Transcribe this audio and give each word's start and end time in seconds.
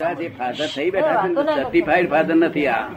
આ 0.00 0.12
જે 0.12 0.28
ફાધર 0.28 0.66
થઈ 0.66 0.90
બેઠા 0.90 1.28
છે 1.28 1.62
સર્ટિફાઈડ 1.62 2.10
ફાધર 2.10 2.34
નથી 2.34 2.66
આ. 2.66 2.88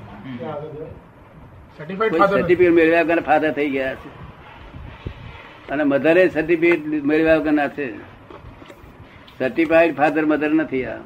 સર્ટિફાઈડ 1.78 2.12
કોઈ 2.12 2.20
ફાધર 2.20 2.42
સર્ટિફિકેટ 2.42 2.74
મેળવ્યા 2.74 3.04
વગર 3.04 3.22
ફાધર 3.22 3.52
થઈ 3.52 3.70
ગયા 3.70 3.96
છે. 3.96 4.10
અને 5.72 5.84
મધરે 5.84 6.30
સર્ટિફિકેટ 6.30 7.04
મેળવ્યા 7.04 7.36
વગર 7.36 7.52
ના 7.52 7.68
છે. 7.68 7.94
સર્ટિફાઈડ 9.40 9.96
ફાધર 9.96 10.26
મધર 10.26 10.54
નથી 10.54 10.86
આ. 10.86 10.98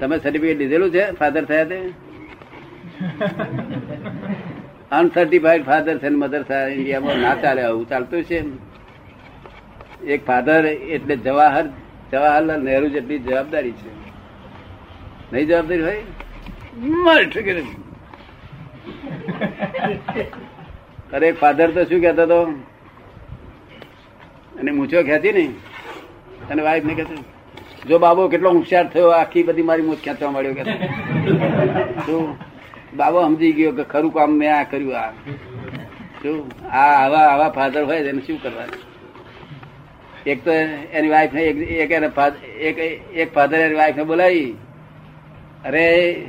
તમે 0.00 0.18
સર્ટિફિકેટ 0.18 0.58
લીધેલું 0.58 0.90
છે? 0.90 1.12
ફાધર 1.12 1.44
થયા 1.44 1.64
તે? 1.64 1.80
અનસર્ટિફાઈડ 4.90 5.64
ફાધર 5.64 5.98
છે 5.98 6.08
મધર 6.08 6.42
થયા 6.42 6.66
ઇન્ડિયામાં 6.68 7.18
ના 7.18 7.34
ચાલે 7.34 7.62
આવું 7.62 7.88
ચાલતું 7.88 8.22
છે 8.24 8.44
એક 10.04 10.26
ફાધર 10.26 10.64
એટલે 10.66 11.16
જવાહર 11.16 11.64
જવાહરલાલ 12.12 12.62
નહેરુ 12.62 12.88
જેટલી 12.88 13.18
જવાબદારી 13.18 13.72
છે. 13.72 14.11
નહીં 15.32 15.46
જવાબદારી 15.48 15.82
હોય 15.82 16.02
મારે 17.04 17.24
ઠીક 17.26 17.48
અરે 21.12 21.26
એક 21.28 21.36
ફાધર 21.40 21.68
તો 21.70 21.84
શું 21.84 22.00
કહેતો 22.00 22.22
હતો? 22.22 22.38
અને 24.60 24.70
મૂછો 24.70 25.02
ખેંચી 25.02 25.32
ને? 25.32 25.44
અને 26.50 26.62
વાઈફ 26.62 26.84
ને 26.84 26.94
કહેતો? 26.94 27.14
જો 27.88 27.98
બાબો 27.98 28.28
કેટલો 28.28 28.48
હોશિયાર 28.52 28.88
થયો, 28.88 29.10
આખી 29.10 29.42
બધી 29.42 29.62
મારી 29.62 29.82
મૂછ 29.82 30.00
ખેંચવા 30.04 30.30
મળ્યો 30.30 30.54
કે 30.54 30.62
શું 32.06 32.24
બાબો 32.96 33.18
સમજી 33.26 33.52
ગયો 33.52 33.72
કે 33.72 33.84
ખરું 33.84 34.10
કામ 34.14 34.30
મેં 34.40 34.50
આ 34.56 34.64
કર્યું, 34.64 34.96
આ. 34.98 35.12
શું 36.22 36.36
આ 36.70 36.90
આવા 36.96 37.26
આવા 37.28 37.50
ફાધર 37.50 37.82
હોય 37.84 38.00
એને 38.10 38.22
શું 38.26 38.42
કરવાનું 38.42 38.80
એક 40.26 40.38
તો 40.44 40.50
એની 40.96 41.10
વાઈફ 41.10 41.32
ને 41.32 41.42
એક 41.44 42.78
એક 43.14 43.34
ફાધર 43.34 43.58
એની 43.60 43.74
વાઈફ 43.74 43.96
ને 43.96 44.04
બોલાવી 44.04 44.50
અરે 45.64 46.24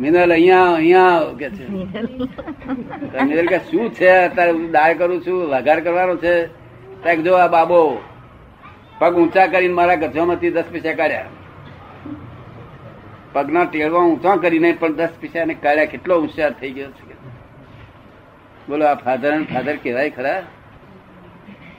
મિનલ 0.00 0.32
અહીંયા 0.32 0.74
અહીંયા 0.74 1.24
કે 1.38 1.50
છે? 1.50 1.68
મિનલ. 1.68 3.46
કે 3.46 3.58
શું 3.58 3.94
છે? 3.94 4.10
અત્યારે 4.10 4.50
હું 4.50 4.70
દાળ 4.70 4.94
કરું 4.94 5.26
છું 5.26 5.48
વઘાર 5.48 5.80
કરવાનો 5.80 6.16
છે. 6.16 6.46
ત્યાં 7.02 7.22
જો 7.22 7.34
આ 7.34 7.48
બાબો 7.48 8.02
પગ 8.98 9.16
ઊંચા 9.16 9.46
કરીને 9.46 9.74
મારા 9.74 9.94
ગજામાંથી 9.94 10.50
દસ 10.50 10.64
પૈસા 10.72 10.92
કાઢ્યા. 10.92 11.26
પગના 13.32 13.64
ટેળવા 13.64 14.04
ઊંચા 14.04 14.36
કરીને 14.36 14.72
પણ 14.72 14.92
દસ 14.92 15.08
પૈસા 15.20 15.44
ને 15.44 15.54
કાઢ્યા. 15.54 15.84
કેટલો 15.84 16.20
હોશિયાર 16.20 16.52
થઈ 16.52 16.72
ગયો 16.72 16.90
છે. 16.90 17.16
બોલો 18.68 18.84
આ 18.86 18.94
ફાધર 18.94 19.42
ફાધર 19.42 19.76
કહેવાય 19.76 20.10
ખરા? 20.10 20.42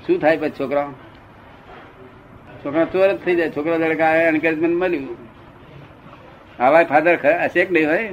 શું 0.08 0.20
થાય 0.20 0.38
પછી 0.38 0.50
છોકરા 0.60 0.92
છોકરા 2.64 2.86
ચોર 2.86 3.10
જ 3.14 3.18
થઈ 3.26 3.36
જાય. 3.36 3.52
છોકરા 3.58 3.78
લડકા 3.78 4.16
એન્કરેજમેન્ટ 4.16 4.78
મળ્યું. 4.78 5.29
આવા 6.60 6.84
ફાધર 6.84 7.16
હશે 7.16 7.66
કે 7.66 7.74
નહીં 7.74 7.90
હોય? 7.90 8.10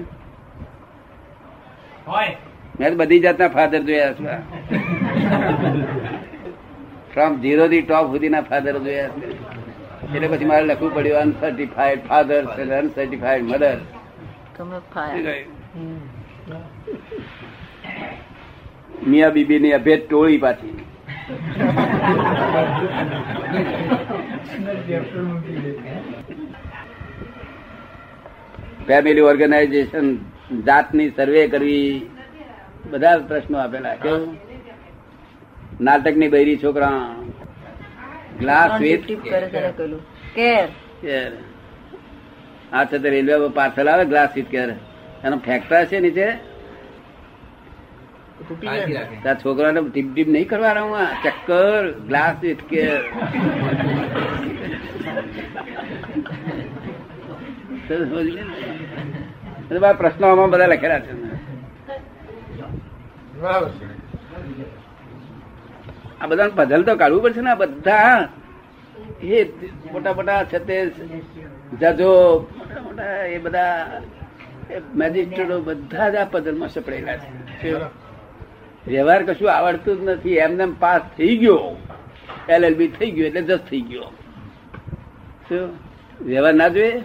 હોય. 2.06 2.36
મેં 2.80 2.90
તો 2.90 2.96
બધી 2.96 3.20
જાતના 3.20 3.48
ફાધર 3.48 3.78
જોયા 3.78 4.12
છે. 4.12 4.24
ફ્રોમ 7.14 7.40
ઝીરો 7.40 7.68
થી 7.68 7.82
ટોપ 7.82 8.12
સુધીના 8.12 8.40
ફાધર 8.40 8.78
જોયા 8.78 9.08
છે. 9.08 9.56
એટલે 10.16 10.28
પછી 10.28 10.44
મારે 10.44 10.64
લખવું 10.64 10.94
પડ્યું 10.94 11.18
અનસર્ટિફાઈડ 11.18 12.00
ફાધર 12.08 12.44
અનસર્ટિફાઈડ 12.78 13.44
મધર 13.44 13.78
તમે 14.56 14.76
ફાયા. 14.94 15.34
મિયા 19.06 19.30
બીબી 19.30 19.58
ની 19.58 19.72
અભેદ 19.72 20.08
ટોળી 20.08 20.38
પાછી. 20.38 20.76
ફેમિલી 28.86 29.20
ઓર્ગેનાઇઝેશન 29.20 30.18
જાતની 30.66 31.10
સર્વે 31.10 31.48
કરવી 31.48 32.10
બધા 32.90 33.18
પ્રશ્નો 33.18 33.58
આપેલા. 33.58 33.94
કેવું? 33.94 34.36
નાટકની 35.80 36.28
બૈરી 36.28 36.56
છોકરા. 36.56 37.16
ગ્લાસ 38.40 38.80
છે 38.80 38.96
તો 42.98 43.02
રેલવે 43.02 43.48
પાર્સલ 43.48 43.88
આવે 43.88 44.04
ગ્લાસ 44.04 44.34
સીટ 44.34 44.50
કેર 44.50 44.74
એનો 45.24 45.38
ફેક્ટર 45.38 45.84
છે 45.84 46.00
નીચે. 46.00 46.24
ને. 46.24 46.38
છોકરાને 49.34 49.90
ટીપ 49.90 50.14
ટીપ 50.14 50.28
નહીં 50.28 50.48
કરવાના 50.48 51.08
ચક્કર 51.24 51.94
ગ્લાસ 52.06 52.36
વિથ 52.40 52.62
કેર 52.62 53.12
પ્રશ્નો 59.92 60.26
આમાં 60.26 60.50
બધા 60.50 60.66
લખેલા 60.66 61.00
છે. 61.00 61.12
આ 66.20 66.26
બધા 66.26 66.48
પઝલ 66.48 66.82
તો 66.82 66.96
કાઢવું 66.96 67.22
પડશે 67.22 67.40
ને 67.40 67.50
આ 67.50 67.54
બધા 67.54 68.28
એ 69.22 69.44
મોટા 69.92 70.12
મોટા 70.12 70.44
છે 70.44 70.58
તે 70.58 70.86
જજો 71.80 72.40
મોટા 72.58 72.80
મોટા 72.82 73.04
એ 73.04 73.38
બધા 73.38 74.00
મેજિસ્ટ્રેટો 74.94 75.60
બધા 75.60 76.08
જ 76.10 76.14
આ 76.14 76.24
પઝલમાં 76.24 76.68
સપડેલા 76.68 77.16
છે? 77.16 77.72
વ્યવહાર 78.86 79.22
કશું 79.22 79.52
આવડતું 79.52 80.00
જ 80.00 80.04
નથી. 80.04 80.34
એમને 80.36 80.66
પાસ 80.80 81.00
થઈ 81.18 81.36
ગયો. 81.36 81.76
એલએલબી 82.48 82.88
થઈ 82.88 83.10
ગયો 83.10 83.26
એટલે 83.26 83.42
જજ 83.42 83.58
થઈ 83.58 83.80
ગયો. 83.80 84.04
શું? 85.48 85.68
વ્યવહાર 86.20 86.54
ના 86.54 86.68
જોઈએ? 86.68 87.02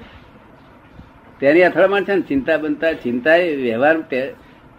તેની 1.41 1.63
અથડામણ 1.63 2.03
છે 2.03 2.15
ને 2.15 2.21
ચિંતા 2.21 2.57
બનતા 2.57 2.93
ચિંતા 2.93 3.35
એ 3.35 3.55
વ્યવહાર 3.55 3.97
કઈ 4.01 4.33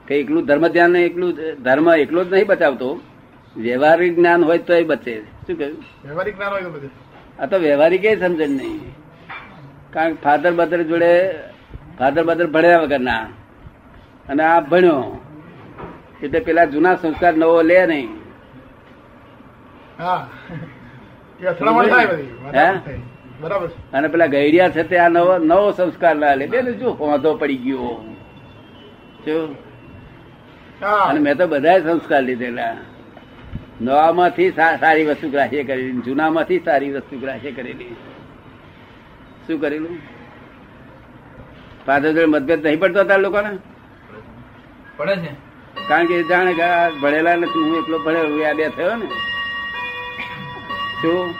કે 0.06 0.14
એકલું 0.20 0.46
ધર્મ 0.46 0.64
ધ્યાન 0.68 0.96
એકલું 0.96 1.30
ધર્મ 1.62 1.86
એકલો 1.94 2.24
જ 2.24 2.32
નહીં 2.32 2.46
બચાવતો. 2.46 3.00
વ્યવહારિક 3.56 4.16
જ્ઞાન 4.16 4.44
હોય 4.44 4.58
તો 4.58 4.74
એ 4.74 4.84
બચે. 4.84 5.14
શું 5.20 5.58
કહ્યું? 5.58 5.78
વ્યવહારિક 6.04 6.34
જ્ઞાન 6.36 6.52
હોય 6.52 6.62
તો 6.62 6.90
આ 7.38 7.46
તો 7.46 7.56
વ્યવહારિક 7.58 8.04
સમજણ 8.20 8.48
નહીં. 8.48 8.94
કારણ 9.92 10.14
કે 10.14 10.22
ફાધર 10.22 10.52
બદર 10.52 10.82
જોડે 10.82 11.12
ફાધર 11.98 12.24
બદર 12.24 12.46
ભણ્યા 12.46 12.78
વગરના 12.78 13.24
અને 14.28 14.42
આ 14.42 14.60
ભણ્યો. 14.60 15.20
એટલે 16.22 16.40
પેલા 16.40 16.64
જૂના 16.64 16.94
સંસ્કાર 16.94 17.34
નવો 17.36 17.62
લે 17.62 17.86
નહીં. 17.86 18.08
હા. 19.98 20.28
બરાબર. 23.42 23.68
અને 23.92 24.08
પેલા 24.08 24.26
ગૈડિયા 24.26 24.70
છે 24.70 24.82
તે 24.82 24.98
આ 24.98 25.08
નવો 25.08 25.38
નવો 25.38 25.70
સંસ્કાર 25.70 26.16
લાવે 26.16 26.46
બેન 26.46 26.72
જો 26.72 26.96
વાંધો 27.00 27.34
પડી 27.34 27.56
ગયો. 27.56 28.14
શું 29.24 29.56
અને 30.82 31.20
મેં 31.20 31.36
તો 31.36 31.46
બધા 31.46 31.78
સંસ્કાર 31.78 32.22
લીધેલા. 32.22 32.76
નવામાંથી 33.80 34.50
સારી 34.50 35.04
વસ્તુ 35.04 35.30
ગ્રાહ્ય 35.30 35.62
કરેલી 35.64 35.92
જૂનામાંથી 35.92 36.58
સારી 36.58 36.92
વસ્તુ 36.92 37.18
ગ્રાહ્ય 37.18 37.52
કરેલી. 37.52 37.96
શું 39.46 39.60
કરેલું? 39.60 39.98
પાછળ 41.86 42.26
મતભેદ 42.26 42.66
નહીં 42.66 42.80
પડતો 42.80 43.00
હતા 43.00 43.16
લોકોને? 43.16 43.58
પડે 44.96 45.16
છે. 45.16 45.32
કારણ 45.88 46.06
કે 46.06 46.22
જાણે 46.22 46.54
કે 46.54 46.66
ભણેલા 47.00 47.36
નથી 47.36 47.62
હું 47.62 47.76
એકલો 47.76 47.98
ભણેલો 47.98 48.44
આ 48.44 48.52
બે 48.52 48.68
થયો 48.68 48.96
ને. 48.96 49.06
શું 51.02 51.34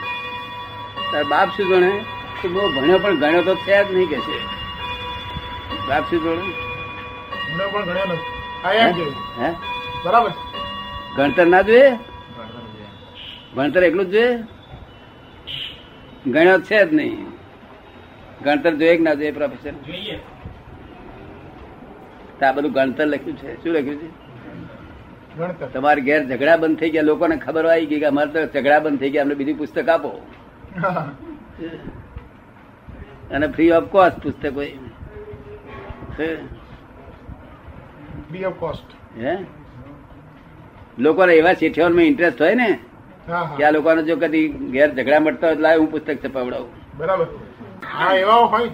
તાર 1.13 1.23
બાપ 1.31 1.49
શું 1.57 1.67
ગણે 1.69 1.91
કે 2.41 2.47
બહુ 2.53 2.61
ભણ્યો 2.75 2.99
પણ 3.03 3.19
ગણ્યો 3.21 3.43
તો 3.47 3.53
છે 3.65 3.77
જ 3.83 3.95
નહીં 3.95 4.09
કે 4.09 4.19
છે. 4.27 4.37
બાપ 5.87 6.03
શું 6.09 6.19
ગણે 6.23 6.45
બરાબર. 10.05 10.31
ગણતર 11.17 11.45
ના 11.45 11.61
જોઈએ? 11.61 11.89
ભણતર 13.55 13.83
એટલું 13.83 14.05
જ 14.05 14.11
જોઈએ? 14.11 14.29
ગણ્યો 16.27 16.59
છે 16.59 16.79
જ 16.85 16.93
નહીં. 16.93 17.17
ગણતર 18.43 18.73
જોઈએ 18.75 18.95
કે 18.97 19.03
ના 19.03 19.13
જોઈએ 19.13 19.31
પ્રોફેસર 19.31 19.73
આ 22.43 22.51
બધું 22.51 22.71
ગણતર 22.73 23.05
લખ્યું 23.05 23.37
છે. 23.37 23.49
શું 23.63 23.71
લખ્યું 23.73 23.99
છે? 24.01 24.09
તમારે 25.73 26.01
ઘેર 26.01 26.21
ઝઘડા 26.29 26.57
બંધ 26.57 26.77
થઈ 26.79 26.89
ગયા. 26.89 27.09
લોકોને 27.09 27.35
ખબર 27.37 27.65
આવી 27.65 27.85
ગઈ 27.85 27.99
કે 27.99 28.05
અમારે 28.05 28.31
તો 28.33 28.39
ઝઘડા 28.55 28.79
બંધ 28.79 28.99
થઈ 28.99 29.09
ગયા. 29.09 29.23
અમને 29.23 29.35
બીજું 29.35 29.57
પુસ્તક 29.57 29.89
આપો. 29.89 30.11
અને 33.31 33.47
ફ્રી 33.47 33.71
ઓફ 33.71 33.83
કોસ્ટ 33.83 34.23
પુસ્તકો 34.23 34.55
હોય 34.55 34.71
ઓફ 38.45 38.59
કોસ્ટ 38.59 39.17
હે? 39.17 39.37
લોકોને 40.99 41.33
એવા 41.33 41.53
શેઠિયાઓમાં 41.53 42.01
ઇન્ટરેસ્ટ 42.01 42.41
હોય 42.41 42.55
ને 42.55 42.79
કે 43.57 43.63
આ 43.63 43.71
લોકોને 43.71 44.03
જો 44.03 44.15
કદી 44.15 44.49
ઘેર 44.49 44.93
ઝઘડા 44.93 45.19
મળતા 45.19 45.47
હોય 45.47 45.55
તો 45.55 45.61
લાવ 45.61 45.79
હું 45.79 45.91
પુસ્તક 45.91 46.25
છપાવડાવું 46.25 46.97
બરાબર. 46.97 47.27
હા 47.93 48.15
એવા 48.15 48.33
હોય. 48.33 48.69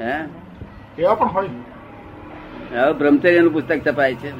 હે? 0.00 0.24
એવા 0.98 1.14
પણ 1.14 1.26
હોય. 1.26 1.48
હવે 2.76 2.92
બ્રહ્મચર્યનું 2.92 3.52
પુસ્તક 3.52 3.88
છપાય 3.88 4.14
છે. 4.14 4.32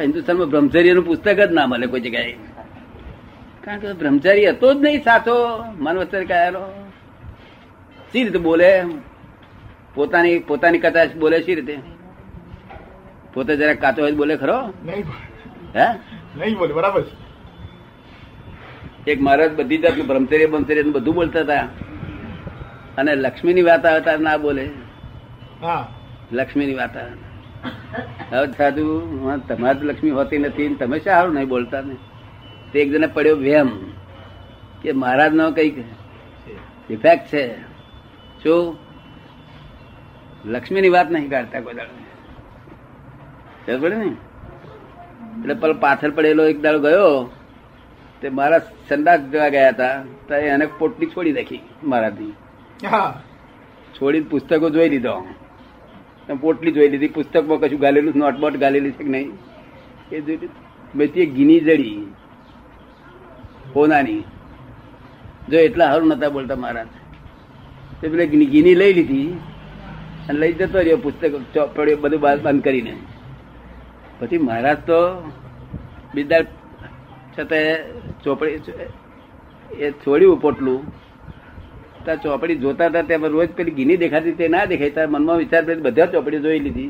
હિન્દુસ્તાનમાં 0.00 0.48
બ્રહ્મચર્યનું 0.48 1.06
પુસ્તક 1.06 1.28
જ 1.28 1.52
ના 1.52 1.66
મળે 1.66 1.86
કોઈ 1.86 2.00
જગ્યાએ. 2.00 2.36
કારણ 3.66 3.78
કે 3.78 3.92
બ્રહ્મચારી 3.92 4.48
હતો 4.48 4.74
જ 4.74 4.82
નહીં 4.82 5.04
સાચો? 5.04 5.34
મન 5.78 5.98
વચ્ચે 5.98 6.24
કહેલો 6.24 6.64
સી 8.12 8.24
રીતે 8.24 8.38
બોલે? 8.38 8.84
પોતાની 9.94 10.38
પોતાની 10.38 10.78
કચાશ 10.78 11.14
બોલે 11.16 11.42
સી 11.42 11.54
રીતે? 11.54 11.78
પોતે 13.34 13.56
જરા 13.56 13.74
કાચો 13.74 14.02
હોય 14.02 14.12
બોલે 14.12 14.36
ખરો? 14.36 14.58
હે? 15.76 15.86
નહીં 16.38 16.58
બોલે 16.58 16.74
બરાબર 16.74 17.02
એક 19.06 19.20
મહારાજ 19.22 19.52
બધી 19.52 19.78
જાતનું 19.78 20.06
બ્રહ્મચર્ય 20.06 20.46
બ્રહ્મચર્ય 20.46 20.82
ને 20.82 20.90
બધું 20.90 21.14
બોલતા 21.14 21.40
હતા. 21.40 21.68
અને 22.98 23.14
લક્ષ્મીની 23.14 23.62
વાત 23.62 23.86
આવે 23.86 24.00
ત્યારે 24.00 24.22
ના 24.22 24.36
બોલે. 24.36 24.64
લક્ષ્મી 25.62 25.86
લક્ષ્મીની 26.32 26.74
વાત 26.74 26.96
આવે. 26.96 28.36
હવે 28.36 28.46
સાધુ 28.52 28.86
તમારે 29.48 29.80
લક્ષ્મી 29.82 30.10
હોતી 30.10 30.38
નથી 30.38 30.68
ને 30.68 30.74
તમે 30.74 30.98
સારું 31.00 31.34
નહીં 31.34 31.48
બોલતા 31.48 31.80
ને? 31.80 31.96
તે 32.72 32.80
એક 32.80 32.90
જણે 32.90 33.06
પડ્યો 33.06 33.36
વેમ 33.36 33.70
કે 34.82 34.92
મહારાજ 34.92 35.34
નો 35.34 35.50
કંઈક 35.50 35.74
ઇફેક્ટ 36.90 37.26
છે. 37.26 37.54
શું 38.42 38.76
લક્ષ્મીની 40.44 40.88
વાત 40.88 41.10
નહીં 41.10 41.30
કાઢતા 41.30 41.60
કોઈ 41.60 41.74
દાડો. 41.74 43.78
પડે 43.78 43.96
ને? 43.96 44.04
એટલે 44.04 45.54
પેલો 45.54 45.74
પાછળ 45.74 46.10
પડેલો 46.10 46.46
એક 46.46 46.60
દાડો 46.60 46.78
ગયો 46.78 47.30
તે 48.20 48.28
મારા 48.28 48.58
સંદાસ 48.58 49.20
જોવા 49.20 49.48
ગયા 49.48 49.68
હતા 49.68 50.04
તો 50.28 50.34
એને 50.34 50.68
પોટલી 50.78 51.06
છોડી 51.06 51.32
નાખી 51.32 51.60
હા. 52.88 53.22
છોડીને 53.94 54.26
પુસ્તકો 54.30 54.70
જોઈ 54.70 54.88
લીધો. 54.88 55.26
પોટલી 56.40 56.72
જોઈ 56.72 56.88
લીધી 56.88 57.08
પુસ્તકમાં 57.08 57.58
કશું 57.58 57.80
ગાલેલું 57.80 58.12
નોટબોટ 58.16 58.56
ગાલેલી 58.56 58.90
છે 58.90 59.04
કે 59.04 59.10
નહીં? 59.10 59.32
એ 60.12 60.20
જોઈ 60.20 60.36
લીધું. 60.36 60.98
મેં 60.98 61.12
તે 61.12 61.26
ગીની 61.26 61.60
જડી. 61.60 62.06
હોનાની 63.76 64.20
જો 65.50 65.58
એટલા 65.58 65.90
સારું 65.90 66.08
નતા 66.08 66.28
બોલતા 66.28 66.56
મહારાજ 66.56 66.88
તે 68.00 68.08
પેલે 68.08 68.26
ગીની 68.26 68.74
લઈ 68.74 68.92
લીધી 68.92 69.28
અને 70.28 70.38
લઈ 70.38 70.52
જતો 70.52 70.78
રહ્યો 70.78 70.96
પુસ્તક 70.96 71.32
ચોપડ્યો 71.54 71.96
બધું 71.96 72.20
બંધ 72.20 72.64
કરીને. 72.64 72.94
પછી 74.18 74.38
મહારાજ 74.38 74.78
તો 74.86 75.00
બીજા 76.14 76.42
છતાં 77.38 77.66
ચોપડી, 78.24 78.60
એ 79.78 79.90
છોડ્યું 79.90 80.40
પોટલું. 80.40 80.80
ત્યાં 82.04 82.22
ચોપડી 82.22 82.56
જોતા 82.56 82.86
હતા 82.86 83.02
ત્યાં 83.02 83.20
રોજ 83.20 83.48
પેલી 83.48 83.70
ગીની 83.70 83.96
દેખાતી 83.96 84.32
તે 84.32 84.48
ના 84.48 84.64
દેખાય. 84.64 84.90
ત્યાં 84.90 85.10
મનમાં 85.10 85.36
વિચાર 85.36 85.64
કરી 85.64 85.80
બધા 85.80 86.06
ચોપડી 86.06 86.38
જોઈ 86.38 86.58
લીધી. 86.58 86.88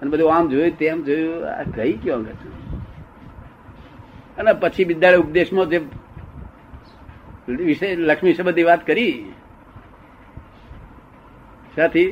અને 0.00 0.10
બધું 0.10 0.34
આમ 0.34 0.48
જોયું 0.48 0.78
તેમ 0.78 1.02
જોયું. 1.02 1.34
આ 1.50 1.62
ગઈ 1.62 1.92
ક્યાં 1.92 2.18
આગળ 2.18 2.32
છે? 2.32 2.65
અને 4.38 4.52
પછી 4.52 4.84
બિદ્યાળે 4.84 5.16
ઉપદેશમાં 5.16 5.68
જે 5.68 5.78
વિશે 7.48 7.96
લક્ષ્મી 7.96 8.34
સંબંધી 8.34 8.62
વાત 8.62 8.86
કરી. 8.86 9.32
સાથી 11.76 12.10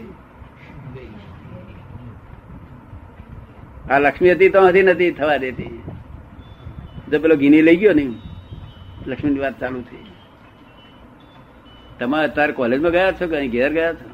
આ 3.90 3.98
લક્ષ્મી 3.98 4.32
હતી 4.32 4.48
તો 4.48 4.66
હતી 4.68 4.82
નથી 4.82 5.10
થવા 5.10 5.36
દેતી. 5.36 5.82
જો 7.10 7.18
પેલો 7.20 7.36
ગીની 7.36 7.62
લઈ 7.62 7.76
ગયો 7.76 7.92
ને 7.92 8.06
લક્ષ્મીની 9.06 9.40
વાત 9.40 9.60
ચાલુ 9.60 9.80
થઈ. 9.80 10.04
તમે 11.98 12.18
અત્યારે 12.24 12.52
કોલેજમાં 12.52 12.92
ગયા 12.92 13.12
છો 13.12 13.26
કે 13.26 13.36
અહીં 13.36 13.50
ઘેર 13.50 13.72
ગયા 13.72 13.92
છો? 13.92 14.08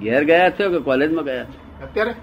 ઘેર 0.00 0.24
ગયા 0.24 0.50
છો 0.50 0.70
કે 0.70 0.78
કોલેજમાં 0.78 1.24
ગયા 1.24 1.44
છો? 1.44 1.84
અત્યારે 1.84 2.14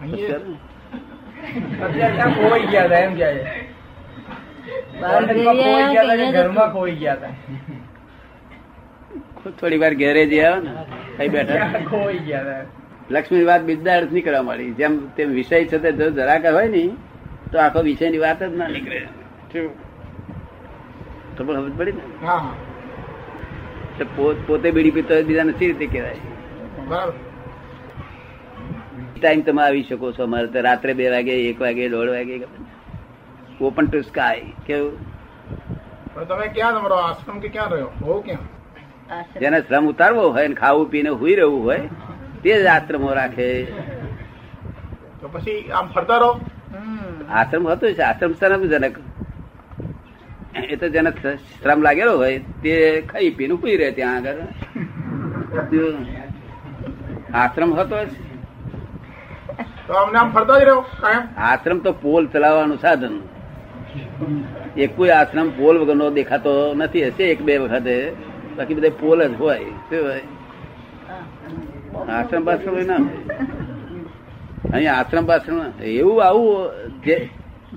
અહીંયા 0.00 0.26
અત્યારે? 0.26 0.42
અત્યારે 0.42 0.44
ત્યાં 0.44 1.33
ખોવાઈ 1.44 2.66
ગયા 2.72 2.86
હતા 2.86 3.02
એમ 3.06 3.12
કે 3.18 3.24
આવ્યા 3.24 5.22
કે 5.26 5.64
અહીંયા 5.64 6.32
ઘરમાં 6.36 6.68
ખોવાઈ 6.74 6.98
ગયા 7.02 7.16
હતા 7.16 7.34
થોડી 9.60 9.80
વાર 9.82 9.94
ઘેરે 10.02 10.22
જઈ 10.30 10.42
આવો 10.44 10.58
ને 10.66 10.70
અહીં 11.18 11.32
બેઠા. 11.34 11.66
ખોવાઈ 11.90 12.22
ગયા 12.28 12.44
હતા 12.44 12.62
લક્ષ્મી 13.14 13.46
વાત 13.50 13.62
બીજા 13.68 13.96
અર્થ 14.00 14.12
નીકળવા 14.16 14.44
મળી. 14.48 14.72
જેમ 14.78 14.92
તેમ 15.16 15.28
વિષય 15.38 15.56
છે 15.72 15.78
તે 15.78 15.90
જરાક 16.18 16.44
હોય 16.56 16.68
ને 16.76 16.82
તો 17.52 17.56
આખો 17.64 17.80
વિષયની 17.88 18.22
વાત 18.24 18.40
જ 18.42 18.44
ના 18.60 18.68
નીકળે? 18.76 18.98
ખબર 21.36 21.54
સમજ 21.58 21.74
પડી 21.78 21.96
ને? 21.98 22.02
પોતે 24.46 24.68
બીડી 24.70 24.94
પીતો 24.96 25.12
બીજા 25.28 25.46
નથી 25.50 25.68
રીતે 25.72 25.86
કહેવાય? 25.92 26.20
બરાબર. 26.88 27.14
ટાઈમ 29.24 29.42
તમે 29.48 29.62
આવી 29.64 29.84
શકો 29.90 30.12
છો 30.18 30.22
અમારે 30.28 30.48
તો 30.54 30.64
રાત્રે 30.68 30.94
બે 31.00 31.10
વાગે 31.16 31.34
એક 31.50 31.60
વાગે 31.66 31.84
દોઢ 31.88 32.14
વાગે 32.14 32.36
ઓપન 33.60 33.86
ટુ 33.86 34.00
સ્કાય 34.08 34.40
કેવું? 34.66 34.94
પણ 36.14 36.24
તમે 36.30 36.46
ક્યાં 36.56 36.72
તમારો 36.74 36.96
આશ્રમ 37.02 37.38
કે 37.44 37.48
ક્યાં 37.48 37.70
રહ્યો? 37.70 37.90
હો 38.02 38.20
ક્યાં? 38.20 38.42
જેને 39.40 39.58
શ્રમ 39.60 39.84
ઉતારવો 39.88 40.24
હોય 40.28 40.48
ને 40.48 40.54
ખાવું 40.54 40.90
પીને 40.90 41.10
હુઈ 41.20 41.34
રહેવું 41.34 41.62
હોય 41.64 41.80
તે 42.42 42.52
જ 42.62 42.66
આશ્રમો 42.66 43.08
રાખે. 43.12 43.48
તો 45.20 45.26
પછી 45.32 45.56
આમ 45.70 45.86
ફરતા 45.94 46.18
રહો. 46.18 46.30
આશ્રમ 47.30 47.68
હતો 47.68 47.92
છે 47.92 48.02
આશ્રમ 48.02 48.32
શ્રમજનક 48.32 48.96
એ 50.64 50.76
તો 50.76 50.88
જેને 50.88 51.10
શ્રમ 51.36 51.82
લાગેલો 51.82 52.14
હોય 52.16 52.38
તે 52.62 52.74
ખાઈ 53.12 53.30
પીને 53.40 53.54
હુઈ 53.54 53.76
રહે 53.82 53.90
ત્યાં 53.90 54.16
આગળ. 54.16 54.38
આશ્રમ 57.34 57.70
હતો 57.80 58.04
જ. 58.04 58.08
તો 59.86 59.92
અમને 60.02 60.18
આમ 60.18 60.28
ફરતા 60.34 60.58
જ 60.60 60.64
રહો 60.68 60.76
કાયમ. 61.02 61.24
આશ્રમ 61.48 61.78
તો 61.86 61.92
પોલ 62.04 62.22
ચલાવવાનું 62.34 62.78
સાધન. 62.84 63.14
એક 64.84 64.90
કોઈ 64.96 65.12
આશ્રમ 65.16 65.48
પોલ 65.58 65.74
વગરનો 65.82 66.06
દેખાતો 66.18 66.54
નથી 66.74 67.04
હશે 67.08 67.24
એક 67.34 67.40
બે 67.48 67.58
વખતે. 67.64 67.96
બાકી 68.56 68.76
બધા 68.78 68.98
પોલ 69.02 69.18
જ 69.28 69.30
હોય 69.40 69.58
શું 69.88 70.02
હોય? 70.06 70.24
આશ્રમ 72.16 72.42
પાશ્રમ 72.50 72.74
ના 72.90 73.00
અહીં 74.74 74.92
આશ્રમ 74.92 75.24
પાશ્રમ 75.30 75.58
એવું 75.94 76.22
આવું 76.26 76.92
જે 77.06 77.16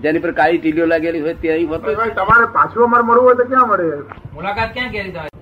જેની 0.03 0.23
પર 0.25 0.33
કાળી 0.39 0.61
ટીલીઓ 0.61 0.87
લાગેલી 0.93 1.23
હોય 1.25 1.35
તે 1.41 1.51
અહીં 1.55 1.69
હોતું 1.73 2.13
તમારે 2.21 2.47
પાછું 2.57 2.87
અમારે 2.87 3.03
મળવું 3.09 3.25
હોય 3.27 3.35
તો 3.41 3.45
ક્યાં 3.51 3.69
મળે? 3.71 3.87
મુલાકાત 4.35 4.69
ક્યાં 4.75 4.91
કરી 4.93 5.36